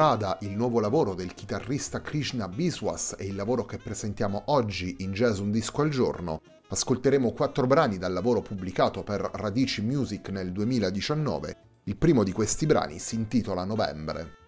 Rada, 0.00 0.38
il 0.40 0.52
nuovo 0.52 0.80
lavoro 0.80 1.12
del 1.12 1.34
chitarrista 1.34 2.00
Krishna 2.00 2.48
Biswas 2.48 3.16
e 3.18 3.26
il 3.26 3.34
lavoro 3.34 3.66
che 3.66 3.76
presentiamo 3.76 4.44
oggi 4.46 4.96
in 5.00 5.12
Jazz 5.12 5.40
Un 5.40 5.50
Disco 5.50 5.82
al 5.82 5.90
Giorno. 5.90 6.40
Ascolteremo 6.68 7.32
quattro 7.32 7.66
brani 7.66 7.98
dal 7.98 8.14
lavoro 8.14 8.40
pubblicato 8.40 9.02
per 9.02 9.20
Radici 9.20 9.82
Music 9.82 10.30
nel 10.30 10.52
2019. 10.52 11.56
Il 11.84 11.98
primo 11.98 12.24
di 12.24 12.32
questi 12.32 12.64
brani 12.64 12.98
si 12.98 13.14
intitola 13.14 13.64
Novembre. 13.64 14.39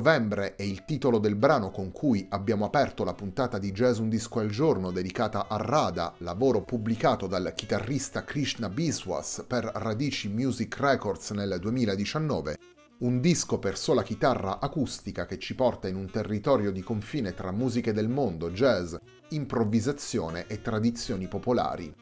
Novembre 0.00 0.54
è 0.56 0.62
il 0.62 0.86
titolo 0.86 1.18
del 1.18 1.34
brano 1.36 1.70
con 1.70 1.92
cui 1.92 2.24
abbiamo 2.30 2.64
aperto 2.64 3.04
la 3.04 3.12
puntata 3.12 3.58
di 3.58 3.70
Jazz 3.70 3.98
Un 3.98 4.08
Disco 4.08 4.38
al 4.38 4.48
Giorno 4.48 4.90
dedicata 4.92 5.46
a 5.46 5.58
Rada, 5.58 6.14
lavoro 6.20 6.62
pubblicato 6.62 7.26
dal 7.26 7.52
chitarrista 7.54 8.24
Krishna 8.24 8.70
Biswas 8.70 9.44
per 9.46 9.70
Radici 9.74 10.30
Music 10.30 10.74
Records 10.78 11.32
nel 11.32 11.58
2019, 11.60 12.56
un 13.00 13.20
disco 13.20 13.58
per 13.58 13.76
sola 13.76 14.02
chitarra 14.02 14.58
acustica 14.58 15.26
che 15.26 15.38
ci 15.38 15.54
porta 15.54 15.86
in 15.86 15.96
un 15.96 16.10
territorio 16.10 16.72
di 16.72 16.80
confine 16.80 17.34
tra 17.34 17.52
musiche 17.52 17.92
del 17.92 18.08
mondo, 18.08 18.50
jazz, 18.52 18.94
improvvisazione 19.28 20.46
e 20.46 20.62
tradizioni 20.62 21.28
popolari. 21.28 21.94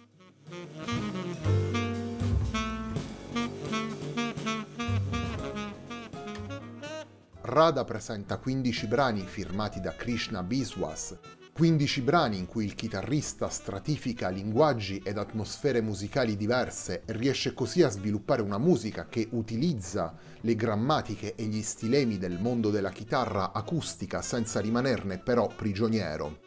Rada 7.50 7.82
presenta 7.82 8.36
15 8.36 8.86
brani 8.88 9.22
firmati 9.22 9.80
da 9.80 9.94
Krishna 9.94 10.42
Biswas, 10.42 11.16
15 11.54 12.02
brani 12.02 12.36
in 12.36 12.44
cui 12.44 12.66
il 12.66 12.74
chitarrista 12.74 13.48
stratifica 13.48 14.28
linguaggi 14.28 15.00
ed 15.02 15.16
atmosfere 15.16 15.80
musicali 15.80 16.36
diverse 16.36 17.04
e 17.06 17.12
riesce 17.14 17.54
così 17.54 17.82
a 17.82 17.88
sviluppare 17.88 18.42
una 18.42 18.58
musica 18.58 19.06
che 19.08 19.28
utilizza 19.30 20.14
le 20.42 20.54
grammatiche 20.54 21.36
e 21.36 21.44
gli 21.44 21.62
stilemi 21.62 22.18
del 22.18 22.38
mondo 22.38 22.68
della 22.68 22.90
chitarra 22.90 23.52
acustica 23.52 24.20
senza 24.20 24.60
rimanerne 24.60 25.16
però 25.16 25.46
prigioniero. 25.46 26.40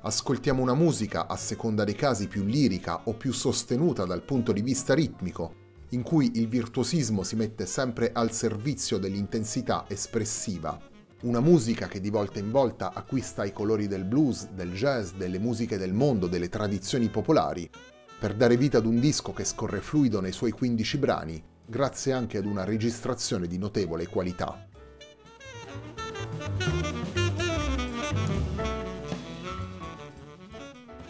Ascoltiamo 0.00 0.60
una 0.60 0.74
musica 0.74 1.28
a 1.28 1.36
seconda 1.36 1.84
dei 1.84 1.94
casi 1.94 2.26
più 2.26 2.42
lirica 2.42 3.02
o 3.04 3.14
più 3.14 3.32
sostenuta 3.32 4.04
dal 4.04 4.24
punto 4.24 4.50
di 4.50 4.62
vista 4.62 4.94
ritmico, 4.94 5.62
in 5.94 6.02
cui 6.02 6.32
il 6.34 6.48
virtuosismo 6.48 7.22
si 7.22 7.36
mette 7.36 7.66
sempre 7.66 8.10
al 8.12 8.32
servizio 8.32 8.98
dell'intensità 8.98 9.84
espressiva. 9.88 10.78
Una 11.22 11.40
musica 11.40 11.86
che 11.86 12.00
di 12.00 12.10
volta 12.10 12.38
in 12.38 12.50
volta 12.50 12.92
acquista 12.92 13.44
i 13.44 13.52
colori 13.52 13.86
del 13.86 14.04
blues, 14.04 14.48
del 14.50 14.72
jazz, 14.72 15.12
delle 15.12 15.38
musiche 15.38 15.78
del 15.78 15.94
mondo, 15.94 16.26
delle 16.26 16.48
tradizioni 16.48 17.08
popolari, 17.08 17.70
per 18.18 18.34
dare 18.34 18.56
vita 18.56 18.78
ad 18.78 18.86
un 18.86 19.00
disco 19.00 19.32
che 19.32 19.44
scorre 19.44 19.80
fluido 19.80 20.20
nei 20.20 20.32
suoi 20.32 20.50
15 20.50 20.98
brani, 20.98 21.42
grazie 21.64 22.12
anche 22.12 22.38
ad 22.38 22.44
una 22.44 22.64
registrazione 22.64 23.46
di 23.46 23.56
notevole 23.56 24.06
qualità. 24.06 24.68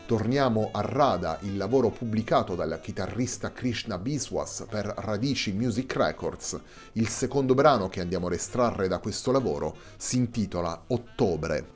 Torniamo 0.07 0.69
a 0.71 0.83
Rada, 0.83 1.39
il 1.43 1.57
lavoro 1.57 1.89
pubblicato 1.89 2.55
dal 2.55 2.79
chitarrista 2.83 3.53
Krishna 3.53 3.97
Biswas 3.97 4.67
per 4.69 4.85
Radici 4.99 5.55
Music 5.55 5.97
Records. 5.97 6.61
Il 6.93 7.09
secondo 7.09 7.55
brano 7.55 7.89
che 7.89 8.03
andiamo 8.03 8.27
ad 8.27 8.35
estrarre 8.35 8.87
da 8.87 8.99
questo 8.99 9.33
lavoro 9.33 9.75
si 9.97 10.19
intitola 10.19 10.79
Ottobre. 10.89 11.74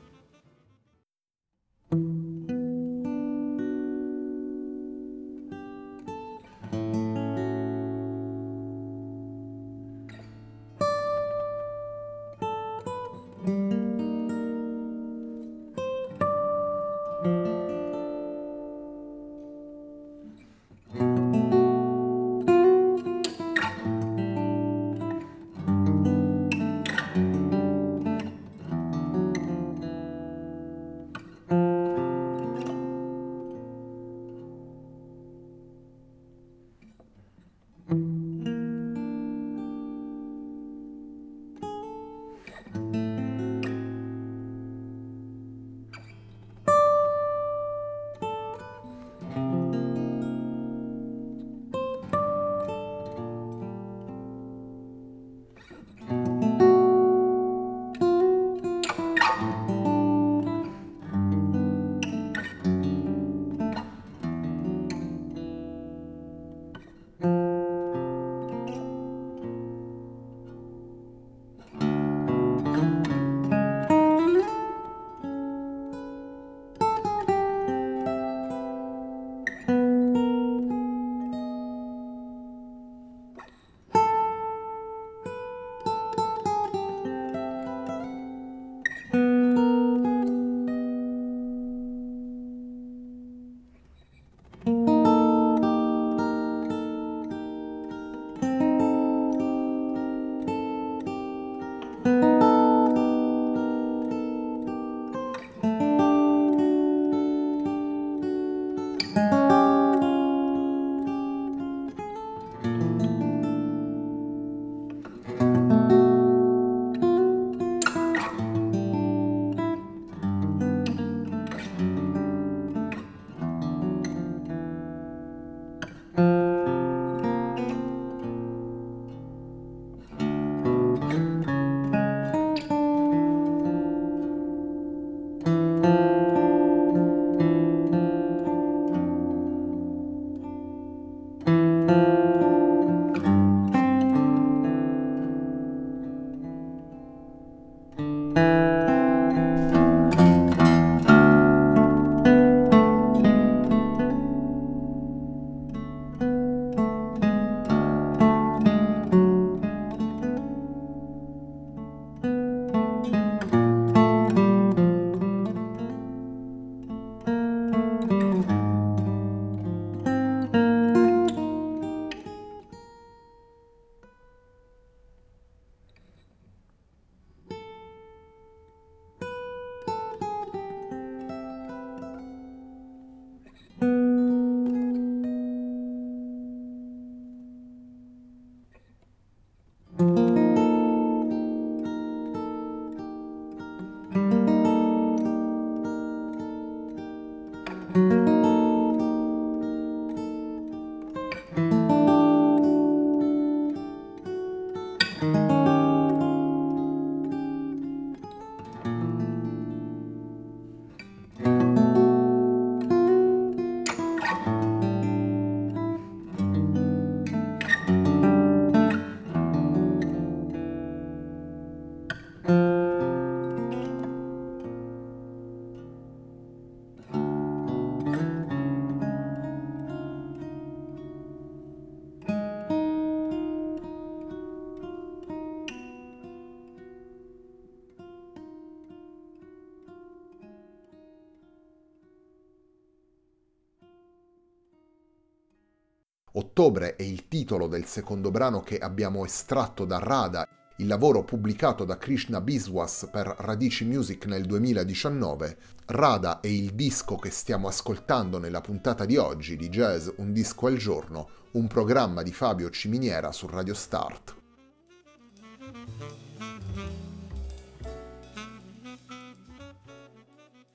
Ottobre 246.59 246.97
è 246.97 247.03
il 247.03 247.29
titolo 247.29 247.67
del 247.67 247.85
secondo 247.85 248.31
brano 248.31 248.59
che 248.59 248.79
abbiamo 248.79 249.23
estratto 249.23 249.85
da 249.85 249.97
Rada, 249.97 250.45
il 250.79 250.87
lavoro 250.87 251.23
pubblicato 251.23 251.85
da 251.85 251.97
Krishna 251.97 252.41
Biswas 252.41 253.07
per 253.09 253.33
Radici 253.39 253.85
Music 253.85 254.25
nel 254.25 254.43
2019. 254.43 255.57
Rada 255.85 256.41
è 256.41 256.47
il 256.47 256.71
disco 256.71 257.15
che 257.15 257.29
stiamo 257.29 257.69
ascoltando 257.69 258.39
nella 258.39 258.59
puntata 258.59 259.05
di 259.05 259.15
oggi 259.15 259.55
di 259.55 259.69
Jazz 259.69 260.09
Un 260.17 260.33
disco 260.33 260.67
al 260.67 260.75
giorno, 260.75 261.29
un 261.51 261.67
programma 261.67 262.23
di 262.23 262.33
Fabio 262.33 262.69
Ciminiera 262.69 263.31
su 263.31 263.47
Radio 263.47 263.73
Start. 263.73 264.38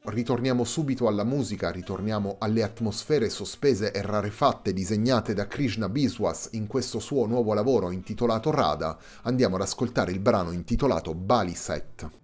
Ritorniamo 0.06 0.64
subito 0.64 1.08
alla 1.08 1.24
musica, 1.24 1.70
ritorniamo 1.70 2.36
alle 2.38 2.62
atmosfere 2.62 3.30
sospese 3.30 3.90
e 3.90 4.02
rarefatte 4.02 4.74
disegnate 4.74 5.32
da 5.32 5.46
Krishna 5.46 5.88
Biswas 5.88 6.50
in 6.52 6.66
questo 6.66 6.98
suo 6.98 7.24
nuovo 7.24 7.54
lavoro 7.54 7.90
intitolato 7.90 8.50
Rada. 8.50 8.98
Andiamo 9.22 9.56
ad 9.56 9.62
ascoltare 9.62 10.12
il 10.12 10.20
brano 10.20 10.50
intitolato 10.50 11.14
Bali 11.14 11.54
Set. 11.54 12.23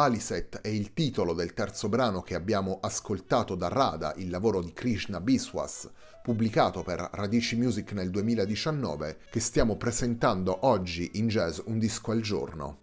Baliset 0.00 0.62
è 0.62 0.68
il 0.68 0.94
titolo 0.94 1.34
del 1.34 1.52
terzo 1.52 1.90
brano 1.90 2.22
che 2.22 2.34
abbiamo 2.34 2.78
ascoltato 2.80 3.54
da 3.54 3.68
Rada, 3.68 4.14
il 4.16 4.30
lavoro 4.30 4.62
di 4.62 4.72
Krishna 4.72 5.20
Biswas, 5.20 5.90
pubblicato 6.22 6.82
per 6.82 7.06
Radici 7.12 7.54
Music 7.54 7.92
nel 7.92 8.08
2019, 8.08 9.18
che 9.30 9.40
stiamo 9.40 9.76
presentando 9.76 10.60
oggi 10.62 11.10
in 11.16 11.28
jazz 11.28 11.58
un 11.66 11.78
disco 11.78 12.12
al 12.12 12.22
giorno. 12.22 12.78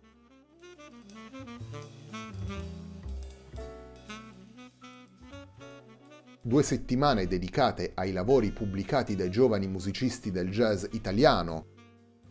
Due 6.40 6.62
settimane 6.62 7.26
dedicate 7.26 7.94
ai 7.96 8.12
lavori 8.12 8.52
pubblicati 8.52 9.16
dai 9.16 9.32
giovani 9.32 9.66
musicisti 9.66 10.30
del 10.30 10.52
jazz 10.52 10.86
italiano, 10.92 11.70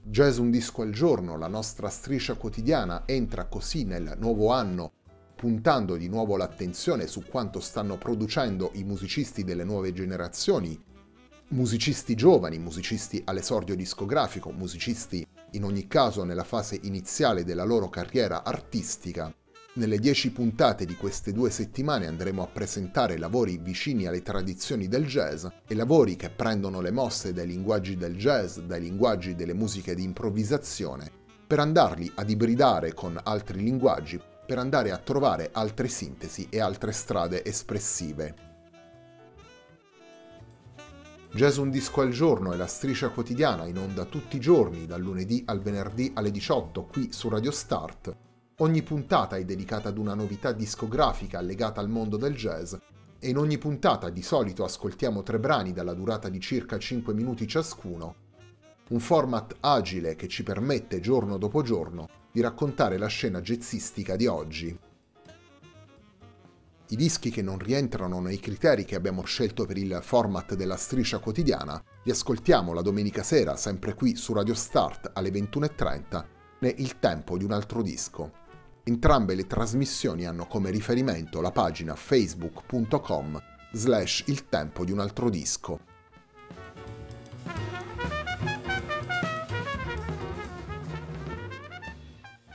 Jazz 0.09 0.39
un 0.39 0.53
disco 0.53 0.83
al 0.83 0.93
giorno, 0.93 1.37
la 1.37 1.49
nostra 1.49 1.89
striscia 1.89 2.35
quotidiana, 2.35 3.03
entra 3.07 3.47
così 3.47 3.83
nel 3.83 4.15
nuovo 4.21 4.53
anno 4.53 4.93
puntando 5.35 5.97
di 5.97 6.09
nuovo 6.09 6.37
l'attenzione 6.37 7.09
su 7.09 7.25
quanto 7.27 7.59
stanno 7.59 7.99
producendo 7.99 8.71
i 8.75 8.85
musicisti 8.85 9.43
delle 9.43 9.65
nuove 9.65 9.93
generazioni, 9.93 10.81
musicisti 11.49 12.15
giovani, 12.15 12.57
musicisti 12.59 13.21
all'esordio 13.25 13.75
discografico, 13.75 14.53
musicisti 14.53 15.27
in 15.51 15.65
ogni 15.65 15.89
caso 15.89 16.23
nella 16.23 16.45
fase 16.45 16.79
iniziale 16.85 17.43
della 17.43 17.65
loro 17.65 17.89
carriera 17.89 18.45
artistica, 18.45 19.35
nelle 19.77 19.99
dieci 19.99 20.31
puntate 20.31 20.87
di 20.87 20.97
queste 20.97 21.33
due 21.33 21.51
settimane 21.51 22.07
andremo 22.07 22.43
a 22.43 22.47
presentare 22.47 23.19
lavori 23.19 23.59
vicini 23.59 24.07
alle 24.07 24.23
tradizioni 24.23 24.89
del 24.89 25.07
jazz 25.07 25.47
e 25.67 25.75
lavori 25.75 26.17
che 26.17 26.31
prendono 26.31 26.81
le 26.81 26.91
mosse 26.91 27.33
dai 27.33 27.47
linguaggi 27.47 27.97
del 27.97 28.17
jazz, 28.17 28.59
dai 28.59 28.81
linguaggi 28.81 29.35
delle 29.35 29.53
musiche 29.53 29.95
di 29.95 30.03
improvvisazione, 30.03 31.11
per 31.47 31.59
andarli 31.59 32.11
ad 32.15 32.31
ibridare 32.31 32.95
con 32.95 33.21
altri 33.23 33.63
linguaggi, 33.63 34.19
per 34.47 34.59
andare 34.59 34.93
a 34.93 34.99
trovare 34.99 35.51
altre 35.53 35.89
sintesi 35.89 36.47
e 36.49 36.59
altre 36.59 36.93
strade 36.93 37.45
espressive. 37.45 38.45
Jazz 41.33 41.59
un 41.59 41.69
disco 41.69 42.01
al 42.01 42.11
giorno 42.11 42.55
è 42.55 42.57
la 42.57 42.67
striscia 42.67 43.11
quotidiana 43.11 43.67
in 43.67 43.77
onda 43.77 44.07
tutti 44.07 44.37
i 44.37 44.41
giorni, 44.41 44.87
dal 44.87 45.03
lunedì 45.03 45.43
al 45.45 45.61
venerdì 45.61 46.13
alle 46.15 46.31
18 46.31 46.85
qui 46.85 47.13
su 47.13 47.29
Radio 47.29 47.51
Start 47.51 48.25
Ogni 48.61 48.83
puntata 48.83 49.37
è 49.37 49.45
dedicata 49.45 49.91
ad 49.91 49.99
una 49.99 50.15
novità 50.15 50.53
discografica 50.53 51.43
legata 51.43 51.79
al 51.83 51.91
mondo 51.91 52.17
del 52.17 52.35
jazz 52.35 52.73
e 53.19 53.29
in 53.29 53.37
ogni 53.37 53.59
puntata 53.59 54.09
di 54.09 54.23
solito 54.23 54.65
ascoltiamo 54.65 55.23
tre 55.23 55.39
brani 55.39 55.75
dalla 55.75 55.93
durata 55.93 56.31
di 56.31 56.41
circa 56.41 56.79
5 56.79 57.13
minuti 57.13 57.47
ciascuno. 57.47 58.15
Un 58.89 59.01
format 59.01 59.57
agile 59.61 60.17
che 60.17 60.27
ci 60.27 60.43
permette 60.43 61.01
giorno 61.01 61.37
dopo 61.37 61.61
giorno 61.61 62.09
di 62.33 62.41
raccontare 62.41 62.97
la 62.97 63.09
scena 63.09 63.43
jazzistica 63.43 64.17
di 64.17 64.27
oggi. 64.27 64.79
I 66.89 66.97
dischi 66.97 67.29
che 67.29 67.43
non 67.43 67.59
rientrano 67.59 68.21
nei 68.21 68.41
criteri 68.41 68.87
che 68.87 68.95
abbiamo 68.95 69.23
scelto 69.25 69.67
per 69.67 69.77
il 69.77 69.99
format 70.01 70.55
della 70.55 70.77
striscia 70.77 71.19
quotidiana 71.19 71.83
li 72.05 72.11
ascoltiamo 72.11 72.73
la 72.73 72.81
domenica 72.81 73.23
sera 73.23 73.55
sempre 73.55 73.93
qui 73.93 74.17
su 74.17 74.33
Radio 74.33 74.55
Start 74.55 75.11
alle 75.13 75.29
21.30 75.29 76.25
né 76.61 76.75
Il 76.79 76.99
tempo 76.99 77.37
di 77.37 77.45
un 77.45 77.53
altro 77.53 77.83
disco. 77.83 78.45
Entrambe 78.89 79.35
le 79.35 79.49
trasmissioni 79.49 80.27
hanno 80.27 80.47
come 80.47 80.71
riferimento 80.71 81.41
la 81.41 81.51
pagina 81.51 81.97
facebook.com 81.97 83.43
slash 83.73 84.23
il 84.27 84.49
tempo 84.49 84.85
di 84.85 84.93
un 84.93 85.01
altro 85.01 85.29
disco. 85.29 85.81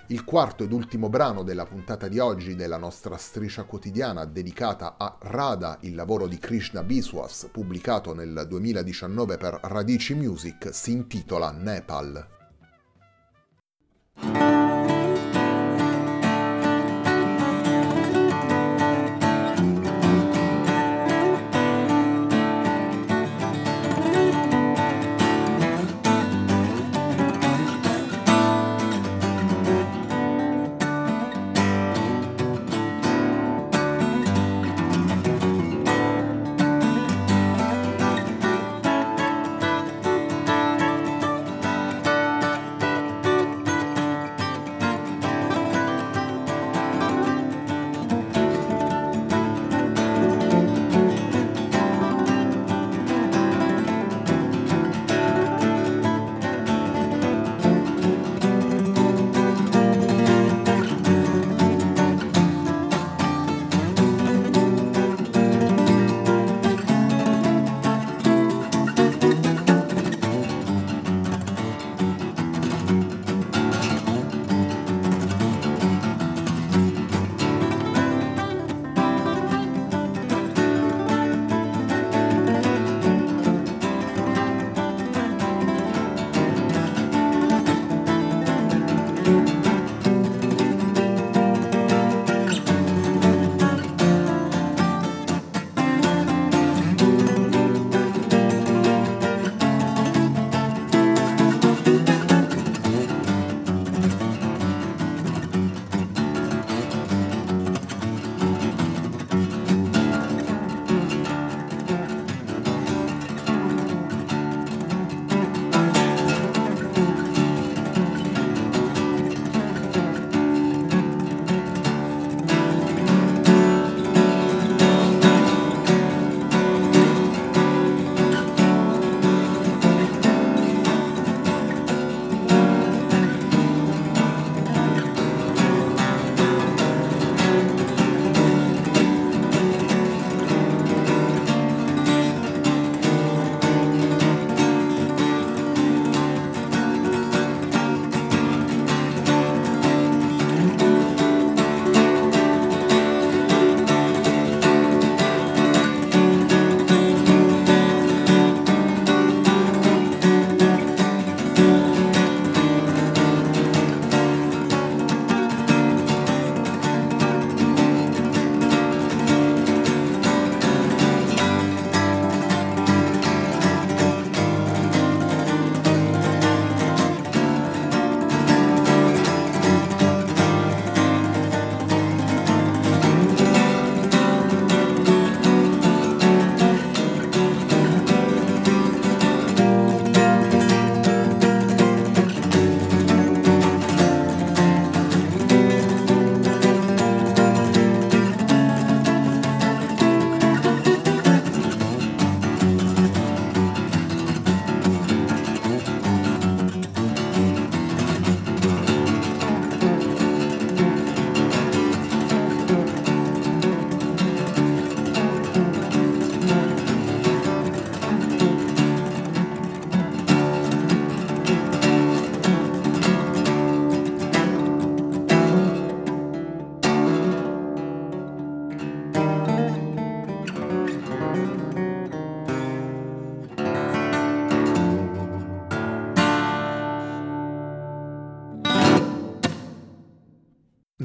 Il 0.08 0.24
quarto 0.24 0.64
ed 0.64 0.72
ultimo 0.72 1.10
brano 1.10 1.44
della 1.44 1.66
puntata 1.66 2.08
di 2.08 2.20
oggi 2.20 2.56
della 2.56 2.78
nostra 2.78 3.18
striscia 3.18 3.66
quotidiana 3.66 4.24
dedicata 4.24 4.96
a 4.98 5.18
Radha, 5.20 5.80
il 5.82 5.96
lavoro 5.96 6.28
di 6.28 6.38
Krishna 6.38 6.82
Biswas, 6.82 7.50
pubblicato 7.52 8.14
nel 8.14 8.46
2019 8.48 9.36
per 9.36 9.60
Radici 9.64 10.14
Music, 10.14 10.70
si 10.72 10.94
intitola 10.94 11.52
Nepal. 11.52 12.40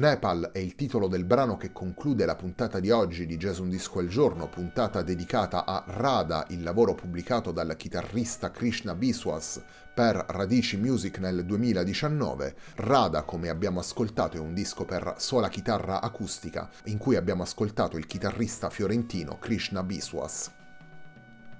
Nepal 0.09 0.51
è 0.53 0.59
il 0.59 0.75
titolo 0.75 1.09
del 1.09 1.25
brano 1.25 1.57
che 1.57 1.73
conclude 1.73 2.25
la 2.25 2.37
puntata 2.37 2.79
di 2.79 2.91
oggi 2.91 3.25
di 3.25 3.35
Jazz 3.35 3.57
Un 3.57 3.67
Disco 3.67 3.99
al 3.99 4.07
Giorno, 4.07 4.47
puntata 4.47 5.01
dedicata 5.01 5.65
a 5.65 5.83
Radha, 5.85 6.45
il 6.51 6.63
lavoro 6.63 6.95
pubblicato 6.95 7.51
dal 7.51 7.75
chitarrista 7.75 8.49
Krishna 8.49 8.95
Biswas 8.95 9.61
per 9.93 10.23
Radici 10.29 10.77
Music 10.77 11.17
nel 11.17 11.43
2019. 11.43 12.55
Radha, 12.75 13.23
come 13.23 13.49
abbiamo 13.49 13.81
ascoltato, 13.81 14.37
è 14.37 14.39
un 14.39 14.53
disco 14.53 14.85
per 14.85 15.15
sola 15.17 15.49
chitarra 15.49 15.99
acustica 15.99 16.69
in 16.85 16.97
cui 16.97 17.17
abbiamo 17.17 17.43
ascoltato 17.43 17.97
il 17.97 18.05
chitarrista 18.05 18.69
fiorentino 18.69 19.37
Krishna 19.39 19.83
Biswas. 19.83 20.51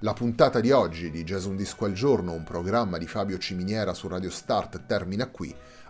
La 0.02 0.14
puntata 0.14 0.60
di 0.60 0.70
oggi 0.70 1.10
di 1.10 1.24
Jazz 1.24 1.46
Un 1.46 1.56
Disco 1.56 1.84
al 1.84 1.94
Giorno, 1.94 2.32
un 2.32 2.44
programma 2.44 3.00
di 3.00 3.08
Fabio 3.08 3.40
Ciminiera 3.40 3.96
su 3.96 4.08
Radio 4.08 4.30
Start, 4.30 4.86
termina 4.86 5.28
qui. 5.28 5.54